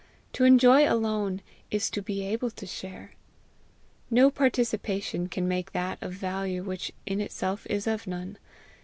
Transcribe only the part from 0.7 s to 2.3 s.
alone is to be